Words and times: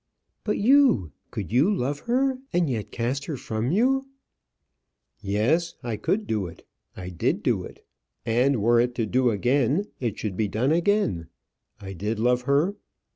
"But 0.43 0.57
you 0.57 1.11
could 1.29 1.51
you 1.51 1.71
love 1.71 1.99
her, 2.09 2.39
and 2.51 2.67
yet 2.67 2.89
cast 2.89 3.25
her 3.25 3.37
from 3.37 3.69
you?" 3.71 4.09
"Yes; 5.21 5.75
I 5.83 5.95
could 5.95 6.25
do 6.25 6.47
it. 6.47 6.65
I 6.97 7.09
did 7.09 7.43
do 7.43 7.63
it 7.65 7.85
and 8.25 8.63
were 8.63 8.79
it 8.79 8.95
to 8.95 9.05
do 9.05 9.29
again, 9.29 9.85
it 9.99 10.17
should 10.17 10.35
be 10.35 10.47
done 10.47 10.71
again. 10.71 11.27
I 11.79 11.93
did 11.93 12.17
love 12.17 12.41
her. 12.49 12.75